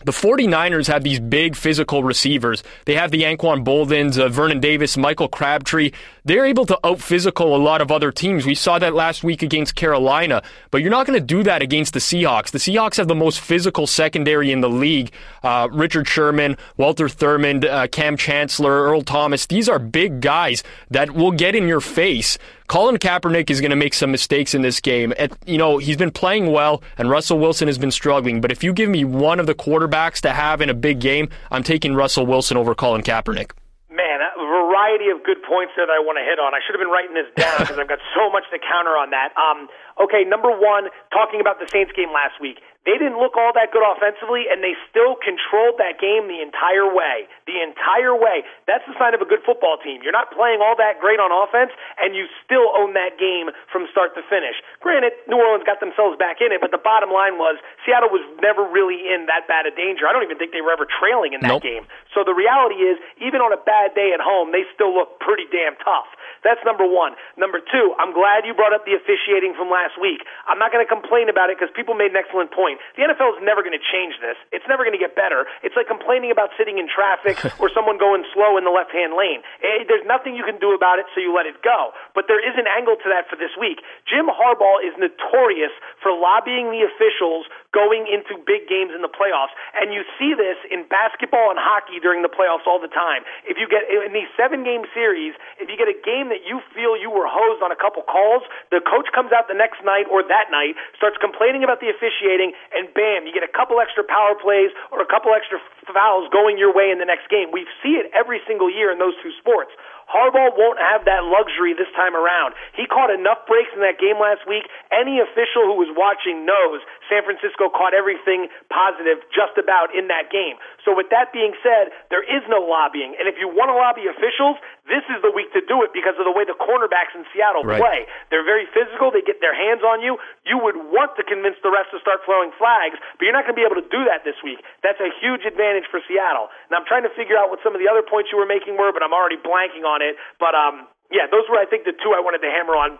[0.05, 2.61] The 49ers have these big physical receivers.
[2.85, 5.91] They have the Anquan Boldens, uh, Vernon Davis, Michael Crabtree.
[6.23, 8.45] They're able to out physical a lot of other teams.
[8.45, 11.93] We saw that last week against Carolina, but you're not going to do that against
[11.93, 12.51] the Seahawks.
[12.51, 15.11] The Seahawks have the most physical secondary in the league.
[15.41, 19.47] Uh, Richard Sherman, Walter Thurmond, uh, Kam Chancellor, Earl Thomas.
[19.47, 22.37] These are big guys that will get in your face.
[22.67, 25.13] Colin Kaepernick is going to make some mistakes in this game.
[25.17, 28.41] At, you know, he's been playing well, and Russell Wilson has been struggling.
[28.41, 31.29] But if you give me one of the quarterbacks to have in a big game,
[31.49, 33.51] I'm taking Russell Wilson over Colin Kaepernick.
[33.89, 36.53] Man, a variety of good points there that I want to hit on.
[36.53, 39.11] I should have been writing this down because I've got so much to counter on
[39.11, 39.31] that.
[39.39, 42.59] Um, okay, number one, talking about the Saints game last week.
[42.87, 46.87] They didn't look all that good offensively, and they still controlled that game the entire
[46.87, 47.27] way.
[47.43, 48.47] The entire way.
[48.63, 49.99] That's the sign of a good football team.
[49.99, 53.91] You're not playing all that great on offense, and you still own that game from
[53.91, 54.55] start to finish.
[54.79, 58.23] Granted, New Orleans got themselves back in it, but the bottom line was Seattle was
[58.39, 60.07] never really in that bad a danger.
[60.07, 61.67] I don't even think they were ever trailing in that Nope.
[61.67, 61.83] game.
[62.15, 65.43] So the reality is, even on a bad day at home, they still look pretty
[65.51, 66.07] damn tough.
[66.47, 67.19] That's number one.
[67.35, 70.23] Number two, I'm glad you brought up the officiating from last week.
[70.47, 72.79] I'm not going to complain about it because people made an excellent point.
[72.95, 74.39] The NFL is never going to change this.
[74.55, 75.43] It's never going to get better.
[75.59, 79.19] It's like complaining about sitting in traffic or someone going slow in the left hand
[79.19, 79.43] lane.
[79.59, 81.91] There's nothing you can do about it, so you let it go.
[82.15, 83.83] But there is an angle to that for this week.
[84.07, 89.51] Jim Harbaugh is notorious for lobbying the officials going into big games in the playoffs.
[89.75, 93.27] And you see this in basketball and hockey during the playoffs all the time.
[93.43, 96.63] If you get in these seven game series, if you get a game that you
[96.71, 100.07] feel you were hosed on a couple calls, the coach comes out the next night
[100.07, 104.03] or that night, starts complaining about the officiating, and bam, you get a couple extra
[104.03, 105.59] power plays or a couple extra
[105.91, 107.51] fouls going your way in the next game.
[107.51, 109.71] We see it every single year in those two sports.
[110.07, 112.55] Harbaugh won't have that luxury this time around.
[112.73, 114.63] He caught enough breaks in that game last week.
[114.87, 116.79] Any official who was watching knows
[117.11, 120.55] San Francisco caught everything positive just about in that game.
[120.87, 123.19] So with that being said, there is no lobbying.
[123.19, 124.55] And if you want to lobby officials,
[124.87, 127.67] this is the week to do it because of the way the cornerbacks in Seattle
[127.67, 127.79] right.
[127.79, 127.99] play.
[128.31, 129.11] They're very physical.
[129.11, 130.15] They get their hands on you.
[130.47, 133.55] You would want to convince the rest to start throwing flags, but you're not going
[133.55, 134.63] to be able to do that this week.
[134.81, 136.47] That's a huge advantage for Seattle.
[136.71, 138.79] And I'm trying to figure out what some of the other points you were making
[138.79, 140.15] were, but I'm already blanking on it.
[140.39, 142.97] But um, yeah, those were I think the two I wanted to hammer on.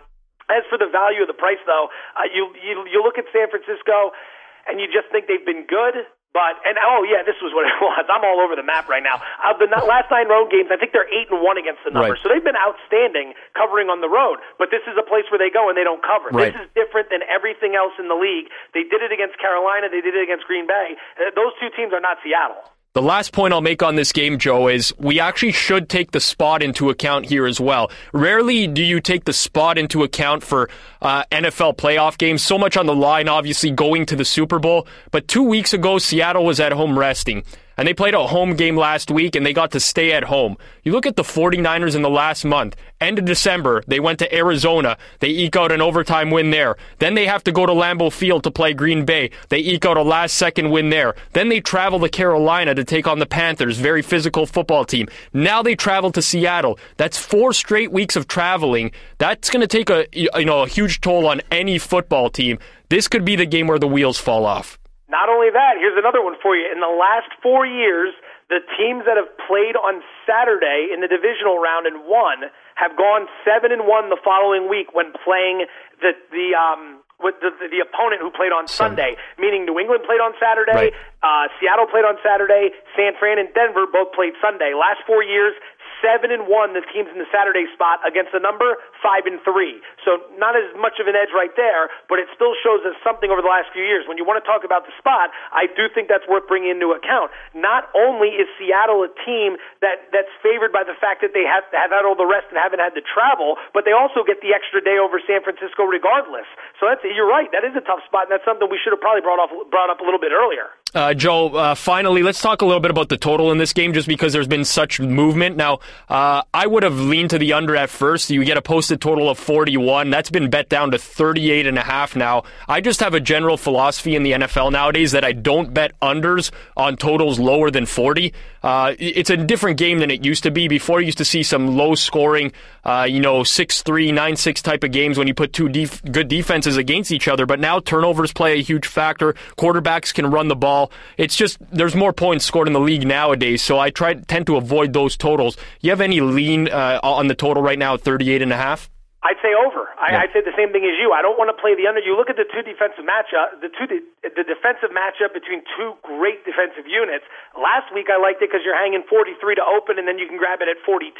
[0.48, 3.52] As for the value of the price, though, uh, you you you look at San
[3.52, 4.16] Francisco
[4.64, 6.08] and you just think they've been good.
[6.36, 8.04] But and oh yeah, this was what it was.
[8.06, 9.18] I'm all over the map right now.
[9.40, 12.14] Uh, the last nine road games, I think they're eight and one against the number,
[12.14, 12.20] right.
[12.20, 14.38] so they've been outstanding covering on the road.
[14.60, 16.28] But this is a place where they go and they don't cover.
[16.28, 16.52] Right.
[16.52, 18.52] This is different than everything else in the league.
[18.76, 19.88] They did it against Carolina.
[19.88, 21.00] They did it against Green Bay.
[21.16, 22.60] Uh, those two teams are not Seattle.
[22.94, 26.20] The last point I'll make on this game, Joe, is we actually should take the
[26.20, 27.90] spot into account here as well.
[28.14, 30.70] Rarely do you take the spot into account for
[31.02, 32.42] uh, NFL playoff games.
[32.42, 34.88] So much on the line, obviously, going to the Super Bowl.
[35.10, 37.44] But two weeks ago, Seattle was at home resting
[37.78, 40.56] and they played a home game last week and they got to stay at home.
[40.82, 44.34] You look at the 49ers in the last month, end of December, they went to
[44.34, 44.98] Arizona.
[45.20, 46.76] They eke out an overtime win there.
[46.98, 49.30] Then they have to go to Lambeau Field to play Green Bay.
[49.48, 51.14] They eke out a last second win there.
[51.34, 55.06] Then they travel to Carolina to take on the Panthers, very physical football team.
[55.32, 56.80] Now they travel to Seattle.
[56.96, 58.90] That's four straight weeks of traveling.
[59.18, 62.58] That's going to take a you know a huge toll on any football team.
[62.88, 64.78] This could be the game where the wheels fall off.
[65.08, 66.68] Not only that, here's another one for you.
[66.68, 68.12] In the last four years,
[68.52, 73.24] the teams that have played on Saturday in the divisional round and won have gone
[73.40, 75.64] seven and one the following week when playing
[76.04, 80.06] the the um with the, the, the opponent who played on Sunday, meaning New England
[80.06, 80.94] played on Saturday, Right.
[81.18, 84.70] uh, Seattle played on Saturday, San Fran and Denver both played Sunday.
[84.70, 85.50] Last four years,
[86.00, 89.80] seven and one the teams in the Saturday spot against the number five and three.
[90.04, 93.30] So not as much of an edge right there, but it still shows us something
[93.30, 94.06] over the last few years.
[94.06, 96.94] When you want to talk about the spot, I do think that's worth bringing into
[96.94, 97.30] account.
[97.52, 101.66] Not only is Seattle a team that that's favored by the fact that they have
[101.74, 104.54] have had all the rest and haven't had to travel, but they also get the
[104.54, 106.46] extra day over San Francisco regardless.
[106.78, 107.50] So that's you're right.
[107.52, 109.90] That is a tough spot, and that's something we should have probably brought off brought
[109.90, 110.70] up a little bit earlier.
[110.94, 113.92] Uh, Joe, uh, finally, let's talk a little bit about the total in this game
[113.92, 115.56] just because there's been such movement.
[115.56, 118.30] Now, uh, I would have leaned to the under at first.
[118.30, 120.08] You get a posted total of 41.
[120.08, 122.44] That's been bet down to 38 and a half now.
[122.66, 126.50] I just have a general philosophy in the NFL nowadays that I don't bet unders
[126.74, 128.32] on totals lower than 40.
[128.62, 130.68] Uh, it's a different game than it used to be.
[130.68, 132.52] Before, you used to see some low scoring,
[132.84, 136.76] uh, you know, 6-3, 9-6 type of games when you put two def- good defenses
[136.76, 137.46] against each other.
[137.46, 139.34] But now turnovers play a huge factor.
[139.56, 140.90] Quarterbacks can run the ball.
[141.16, 144.56] It's just there's more points scored in the league nowadays, so I try tend to
[144.56, 145.56] avoid those totals.
[145.80, 148.90] You have any lean uh, on the total right now at 38 and a half?
[149.18, 149.90] I'd say over.
[149.98, 150.22] I, Yeah.
[150.22, 151.10] I'd say the same thing as you.
[151.10, 151.98] I don't want to play the under.
[151.98, 155.98] You look at the two defensive matchup, the two de- the defensive matchup between two
[156.06, 157.26] great defensive units.
[157.58, 160.38] Last week I liked it because you're hanging 43 to open, and then you can
[160.38, 161.10] grab it at 42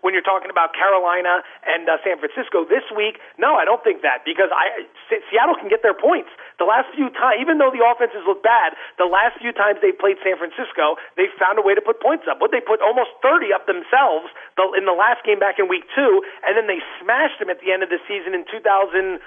[0.00, 2.64] when you're talking about Carolina and uh, San Francisco.
[2.64, 4.88] This week, no, I don't think that because I
[5.28, 6.32] Seattle can get their points.
[6.58, 9.90] The last few times, even though the offenses look bad, the last few times they
[9.90, 12.38] played San Francisco, they found a way to put points up.
[12.38, 14.30] What they put almost 30 up themselves
[14.78, 17.74] in the last game back in week two, and then they smashed them at the
[17.74, 18.62] end of the season in 2000.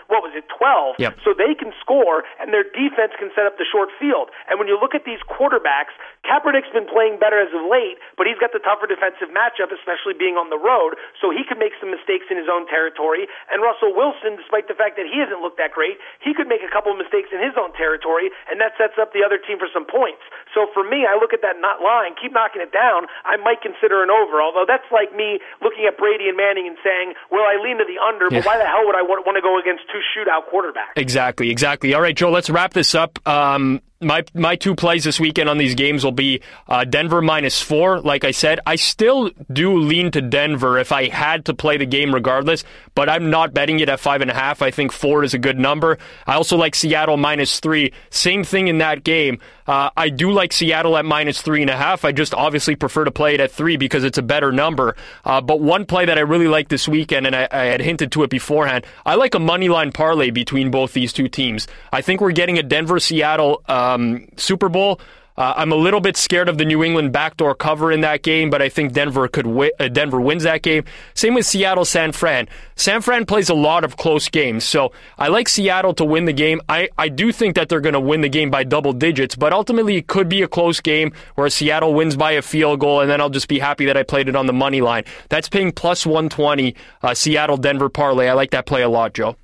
[0.07, 1.03] What was it, 12?
[1.03, 1.19] Yep.
[1.27, 4.31] So they can score, and their defense can set up the short field.
[4.47, 5.91] And when you look at these quarterbacks,
[6.23, 10.15] Kaepernick's been playing better as of late, but he's got the tougher defensive matchup, especially
[10.15, 10.95] being on the road.
[11.19, 13.27] So he could make some mistakes in his own territory.
[13.51, 16.63] And Russell Wilson, despite the fact that he hasn't looked that great, he could make
[16.63, 19.57] a couple of mistakes in his own territory, and that sets up the other team
[19.57, 20.21] for some points.
[20.53, 23.09] So for me, I look at that not line, keep knocking it down.
[23.25, 26.77] I might consider an over, although that's like me looking at Brady and Manning and
[26.85, 28.45] saying, well, I lean to the under, but Yeah.
[28.45, 30.93] why the hell would I want, want to go against two shootout quarterbacks?
[30.95, 31.93] Exactly, exactly.
[31.93, 33.19] All right, Joe, let's wrap this up.
[33.27, 37.61] Um, my my two plays this weekend on these games will be uh, Denver minus
[37.61, 37.99] four.
[37.99, 41.85] Like I said, I still do lean to Denver if I had to play the
[41.85, 42.63] game regardless,
[42.95, 44.61] but I'm not betting it at five and a half.
[44.61, 45.97] I think four is a good number.
[46.25, 47.93] I also like Seattle minus three.
[48.09, 49.39] Same thing in that game.
[49.67, 52.05] Uh, I do like Seattle at minus three and a half.
[52.05, 54.95] I just obviously prefer to play it at three because it's a better number.
[55.25, 58.11] Uh, but one play that I really like this weekend, and I, I had hinted
[58.13, 61.67] to it beforehand, I like a money line parlay between both these two teams.
[61.91, 64.99] I think we're getting a Denver Seattle um, Super Bowl.
[65.37, 68.49] Uh, I'm a little bit scared of the New England backdoor cover in that game,
[68.49, 70.83] but I think Denver could wi- uh, Denver wins that game.
[71.13, 72.47] Same with Seattle San Fran.
[72.75, 76.33] San Fran plays a lot of close games, so I like Seattle to win the
[76.33, 76.59] game.
[76.67, 79.53] I, I do think that they're going to win the game by double digits, but
[79.53, 83.09] ultimately it could be a close game where Seattle wins by a field goal, and
[83.09, 85.03] then I'll just be happy that I played it on the money line.
[85.29, 88.27] That's paying plus 120 uh, Seattle Denver parlay.
[88.27, 89.35] I like that play a lot, Joe.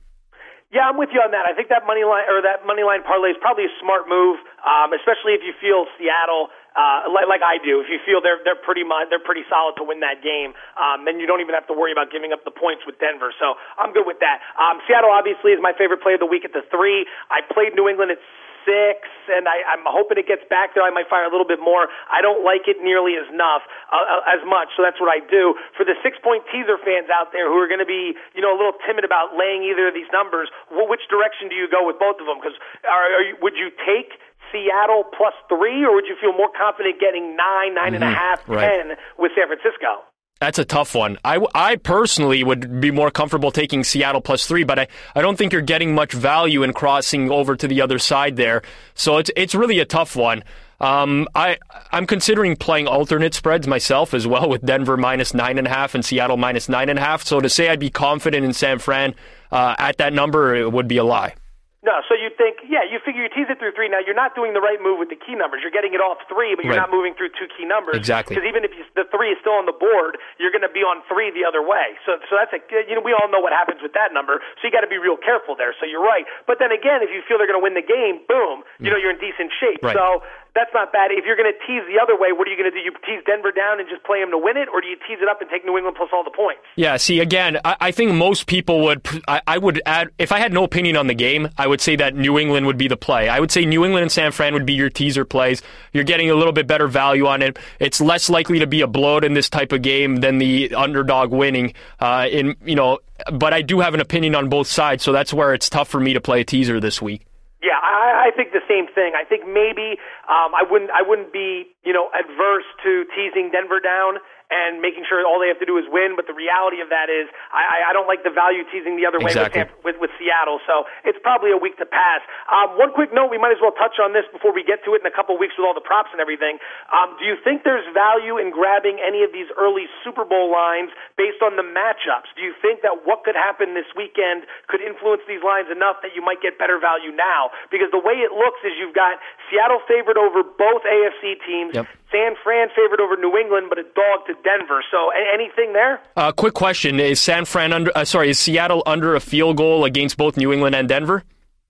[0.73, 1.45] Yeah, I'm with you on that.
[1.45, 4.41] I think that money line or that money line parlay is probably a smart move,
[4.63, 7.81] um, especially if you feel Seattle uh, like, like I do.
[7.85, 11.05] If you feel they're they're pretty much they're pretty solid to win that game, um,
[11.05, 13.29] then you don't even have to worry about giving up the points with Denver.
[13.37, 14.41] So I'm good with that.
[14.57, 17.05] Um, Seattle obviously is my favorite play of the week at the three.
[17.29, 18.21] I played New England at
[18.65, 20.83] six, and I, I'm hoping it gets back there.
[20.83, 21.91] I might fire a little bit more.
[22.07, 25.19] I don't like it nearly as enough uh, uh as much, so that's what I
[25.21, 25.53] do.
[25.77, 28.55] For the six point teaser fans out there who are going to be, you know,
[28.55, 31.85] a little timid about laying either of these numbers, well, which direction do you go
[31.85, 32.41] with both of them?
[32.41, 34.17] Because are, are you, would you take
[34.53, 37.95] Seattle plus three, or would you feel more confident getting nine, nine mm-hmm.
[37.95, 38.15] and a mm-hmm.
[38.15, 38.61] half, right.
[38.61, 40.05] ten with San Francisco?
[40.39, 41.17] That's a tough one.
[41.23, 45.37] I, I personally would be more comfortable taking Seattle plus three, but I, I don't
[45.37, 48.61] think you're getting much value in crossing over to the other side there.
[48.93, 50.43] So it's it's really a tough one.
[50.81, 51.59] Um, I
[51.93, 55.95] I'm considering playing alternate spreads myself as well with Denver minus nine and a half
[55.95, 57.23] and Seattle minus nine and a half.
[57.23, 59.15] So to say I'd be confident in San Fran
[59.49, 61.35] uh, at that number it would be a lie.
[61.83, 63.91] No, so you think, yeah, you figure you tease it through three.
[63.91, 65.59] Now you're not doing the right move with the key numbers.
[65.59, 66.87] You're getting it off three, but you're right.
[66.87, 67.99] not moving through two key numbers.
[67.99, 68.39] Exactly.
[68.39, 70.79] Because even if you, the three is still on the board, you're going to be
[70.79, 71.99] on three the other way.
[72.07, 74.39] So, so that's a, you know, we all know what happens with that number.
[74.63, 75.75] So you got to be real careful there.
[75.75, 76.23] So you're right.
[76.47, 78.95] But then again, if you feel they're going to win the game, boom, you mm.
[78.95, 79.83] know, you're in decent shape.
[79.83, 79.91] Right.
[79.91, 80.23] So
[80.55, 81.09] that's not bad.
[81.11, 82.83] If you're going to tease the other way, what are you going to do?
[82.83, 85.17] You tease Denver down and just play them to win it, or do you tease
[85.19, 86.61] it up and take New England plus all the points?
[86.75, 86.97] Yeah.
[86.97, 89.01] See, again, I, I think most people would.
[89.27, 91.95] I, I, would add if I had no opinion on the game, I would say
[91.95, 93.29] that New England would be the play.
[93.29, 95.63] I would say New England and San Fran would be your teaser plays.
[95.91, 97.57] You're getting a little bit better value on it.
[97.79, 101.31] It's less likely to be a blowout in this type of game than the underdog
[101.31, 101.73] winning.
[101.99, 102.99] Uh, in you know,
[103.31, 105.99] but I do have an opinion on both sides, so that's where it's tough for
[105.99, 107.25] me to play a teaser this week.
[107.63, 109.15] Yeah, I, I think the same thing.
[109.15, 109.95] I think maybe
[110.27, 114.19] um, I wouldn't I wouldn't be you know adverse to teasing Denver down
[114.53, 116.13] and making sure all they have to do is win.
[116.13, 119.17] But the reality of that is, I, I don't like the value teasing the other
[119.17, 119.65] exactly.
[119.65, 120.61] way with, with, with Seattle.
[120.69, 122.21] So it's probably a week to pass.
[122.45, 124.93] Um, one quick note: we might as well touch on this before we get to
[124.93, 126.61] it in a couple weeks with all the props and everything.
[126.93, 130.93] Um, do you think there's value in grabbing any of these early Super Bowl lines
[131.17, 132.29] based on the matchups?
[132.37, 136.13] Do you think that what could happen this weekend could influence these lines enough that
[136.13, 137.49] you might get better value now?
[137.73, 139.17] Because the way it looks is you've got
[139.49, 141.73] Seattle favored over both AFC teams.
[141.73, 141.87] Yep.
[142.13, 144.83] San Fran favored over New England, but a dog to Denver.
[144.91, 145.99] So anything there?
[146.15, 147.91] Uh, quick question: Is San Fran under?
[147.95, 151.23] Uh, sorry, is Seattle under a field goal against both New England and Denver?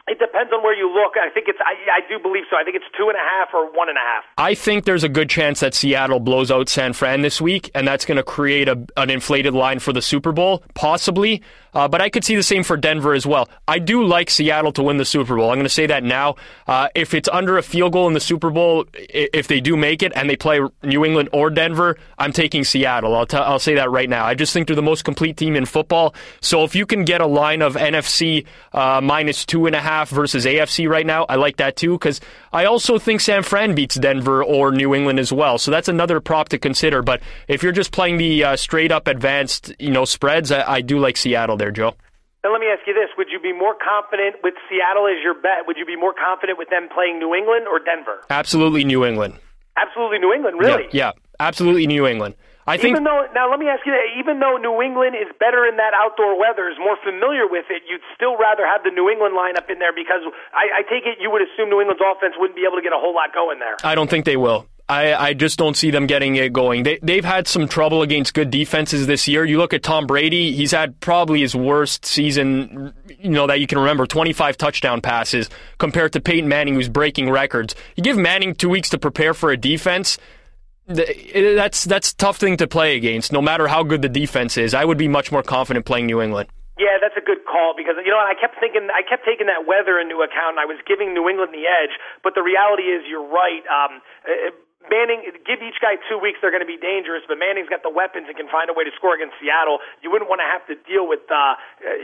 [0.05, 1.13] It depends on where you look.
[1.15, 1.59] I think it's.
[1.61, 2.57] I, I do believe so.
[2.57, 4.25] I think it's two and a half or one and a half.
[4.37, 7.87] I think there's a good chance that Seattle blows out San Fran this week, and
[7.87, 11.41] that's going to create a, an inflated line for the Super Bowl, possibly.
[11.73, 13.49] Uh, but I could see the same for Denver as well.
[13.67, 15.49] I do like Seattle to win the Super Bowl.
[15.49, 16.35] I'm going to say that now.
[16.67, 20.03] Uh, if it's under a field goal in the Super Bowl, if they do make
[20.03, 23.15] it and they play New England or Denver, I'm taking Seattle.
[23.15, 24.25] I'll, t- I'll say that right now.
[24.25, 26.13] I just think they're the most complete team in football.
[26.41, 30.09] So if you can get a line of NFC uh, minus two and a half
[30.09, 32.21] versus AFC right now, I like that too because
[32.53, 35.57] I also think San Fran beats Denver or New England as well.
[35.57, 37.01] So that's another prop to consider.
[37.01, 40.81] But if you're just playing the uh, straight up advanced, you know, spreads, I, I
[40.81, 41.95] do like Seattle there, Joe.
[42.43, 45.33] And let me ask you this: Would you be more confident with Seattle as your
[45.33, 45.65] bet?
[45.65, 48.21] Would you be more confident with them playing New England or Denver?
[48.29, 49.39] Absolutely, New England.
[49.75, 50.59] Absolutely, New England.
[50.59, 50.83] Really?
[50.91, 52.35] Yeah, yeah absolutely, New England.
[52.65, 55.27] I think even though now let me ask you that even though New England is
[55.39, 58.91] better in that outdoor weather, is more familiar with it, you'd still rather have the
[58.91, 60.23] New England lineup in there because
[60.55, 62.93] I, I take it you would assume New England's offense wouldn't be able to get
[62.93, 63.75] a whole lot going there.
[63.83, 64.67] I don't think they will.
[64.89, 66.83] I, I just don't see them getting it going.
[66.83, 69.45] They, they've had some trouble against good defenses this year.
[69.45, 73.67] You look at Tom Brady, he's had probably his worst season, you know, that you
[73.67, 77.75] can remember 25 touchdown passes compared to Peyton Manning, who's breaking records.
[77.95, 80.17] You give Manning two weeks to prepare for a defense.
[80.87, 83.31] That's that's tough thing to play against.
[83.31, 86.21] No matter how good the defense is, I would be much more confident playing New
[86.21, 86.49] England.
[86.77, 89.63] Yeah, that's a good call because you know I kept thinking I kept taking that
[89.65, 90.57] weather into account.
[90.57, 93.63] and I was giving New England the edge, but the reality is you're right.
[93.69, 94.01] Um,
[94.89, 97.23] Manning, give each guy two weeks, they're going to be dangerous.
[97.27, 99.79] But Manning's got the weapons and can find a way to score against Seattle.
[100.03, 101.23] You wouldn't want to have to deal with.
[101.27, 101.55] Uh,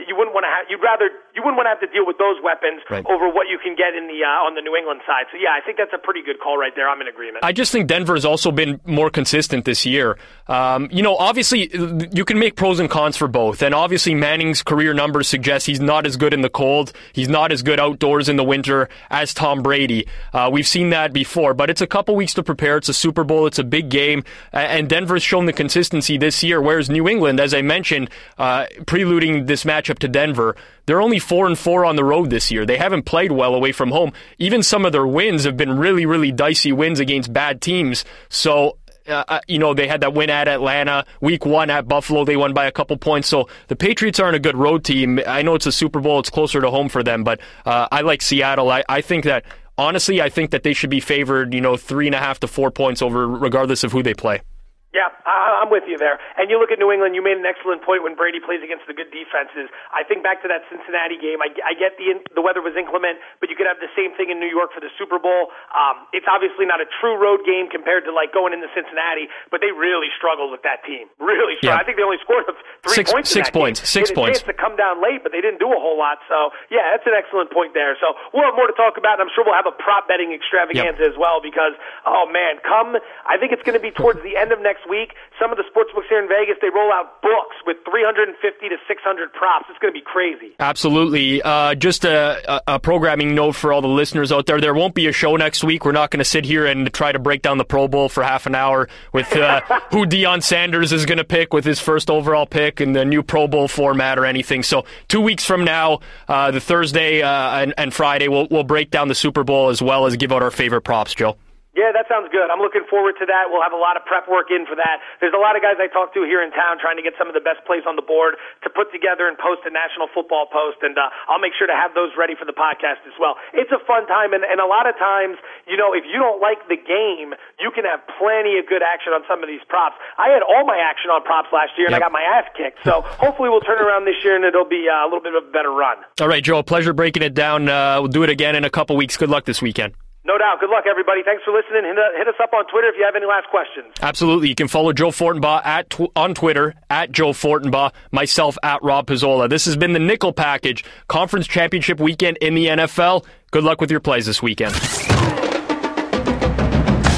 [0.08, 0.68] you wouldn't want to have.
[0.68, 1.12] You'd rather.
[1.36, 3.04] You wouldn't want to have to deal with those weapons right.
[3.06, 5.28] over what you can get in the uh, on the New England side.
[5.30, 6.88] So yeah, I think that's a pretty good call right there.
[6.88, 7.44] I'm in agreement.
[7.44, 10.18] I just think Denver has also been more consistent this year.
[10.50, 11.70] Um, you know, obviously
[12.12, 15.80] you can make pros and cons for both, and obviously Manning's career numbers suggest he's
[15.80, 16.92] not as good in the cold.
[17.12, 20.08] He's not as good outdoors in the winter as Tom Brady.
[20.32, 22.78] Uh, we've seen that before, but it's a couple weeks to prepare.
[22.78, 23.46] It's a Super Bowl.
[23.46, 26.60] It's a big game, and Denver's shown the consistency this year.
[26.60, 31.46] Whereas New England, as I mentioned, uh, preluding this matchup to Denver, they're only four
[31.46, 32.66] and four on the road this year.
[32.66, 34.12] They haven't played well away from home.
[34.38, 38.04] Even some of their wins have been really, really dicey wins against bad teams.
[38.28, 38.78] So
[39.10, 41.04] uh, uh, you know, they had that win at Atlanta.
[41.20, 43.28] Week one at Buffalo, they won by a couple points.
[43.28, 45.20] So the Patriots aren't a good road team.
[45.26, 48.02] I know it's a Super Bowl, it's closer to home for them, but uh, I
[48.02, 48.70] like Seattle.
[48.70, 49.44] I, I think that
[49.76, 52.46] honestly, I think that they should be favored, you know, three and a half to
[52.46, 54.42] four points over, regardless of who they play.
[54.90, 56.18] Yeah, I'm with you there.
[56.34, 58.90] And you look at New England, you made an excellent point when Brady plays against
[58.90, 59.70] the good defenses.
[59.94, 63.22] I think back to that Cincinnati game, I, I get the the weather was inclement,
[63.38, 65.54] but you could have the same thing in New York for the Super Bowl.
[65.70, 69.62] Um, it's obviously not a true road game compared to like going into Cincinnati, but
[69.62, 71.06] they really struggled with that team.
[71.22, 71.78] Really struggled.
[71.78, 71.78] Yeah.
[71.78, 72.50] I think they only scored
[72.82, 73.30] three six, points.
[73.30, 73.78] Six points.
[73.78, 73.94] Game.
[73.94, 74.42] Six points.
[74.42, 76.18] to come down late, but they didn't do a whole lot.
[76.26, 77.94] So yeah, that's an excellent point there.
[78.02, 80.34] So we'll have more to talk about, and I'm sure we'll have a prop betting
[80.34, 81.14] extravaganza yep.
[81.14, 81.78] as well because
[82.10, 85.14] oh man, come I think it's going to be towards the end of next week.
[85.40, 88.76] Some of the sports books here in Vegas, they roll out books with 350 to
[88.86, 89.66] 600 props.
[89.70, 90.54] It's going to be crazy.
[90.58, 91.42] Absolutely.
[91.42, 95.06] Uh, just a, a, programming note for all the listeners out there: there won't be
[95.06, 95.84] a show next week.
[95.84, 98.22] We're not going to sit here and try to break down the Pro Bowl for
[98.22, 99.60] half an hour with uh,
[99.90, 103.22] who Deion Sanders is going to pick with his first overall pick and the new
[103.22, 104.62] Pro Bowl format or anything.
[104.62, 108.90] So two weeks from now, uh, the Thursday uh, and, and Friday, we'll, we'll break
[108.90, 111.36] down the Super Bowl as well as give out our favorite props, Joe.
[111.70, 112.50] Yeah, that sounds good.
[112.50, 113.46] I'm looking forward to that.
[113.46, 114.98] We'll have a lot of prep work in for that.
[115.22, 117.30] There's a lot of guys I talk to here in town trying to get some
[117.30, 118.34] of the best plays on the board
[118.66, 121.78] to put together and post a National Football Post, and uh, I'll make sure to
[121.78, 123.38] have those ready for the podcast as well.
[123.54, 125.38] It's a fun time, and, and a lot of times,
[125.70, 129.14] you know, if you don't like the game, you can have plenty of good action
[129.14, 129.94] on some of these props.
[130.18, 132.02] I had all my action on props last year, and yep.
[132.02, 132.82] I got my ass kicked.
[132.82, 135.46] So hopefully we'll turn around this year, and it'll be uh, a little bit of
[135.46, 136.02] a better run.
[136.18, 137.70] All right, Joe, pleasure breaking it down.
[137.70, 139.14] Uh, we'll do it again in a couple weeks.
[139.14, 139.94] Good luck this weekend.
[140.22, 140.60] No doubt.
[140.60, 141.22] Good luck, everybody.
[141.24, 141.84] Thanks for listening.
[141.84, 143.94] Hit, uh, hit, us up on Twitter if you have any last questions.
[144.02, 144.48] Absolutely.
[144.48, 149.06] You can follow Joe Fortenbaugh at tw- on Twitter at Joe Fortenbaugh, myself at Rob
[149.06, 149.48] Pizzola.
[149.48, 153.24] This has been the Nickel Package Conference Championship Weekend in the NFL.
[153.50, 154.74] Good luck with your plays this weekend.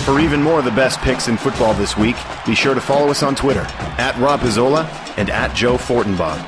[0.05, 3.09] For even more of the best picks in football this week, be sure to follow
[3.09, 3.66] us on Twitter
[3.98, 4.86] at Rob Pizzola
[5.16, 6.38] and at Joe Fortenbaugh.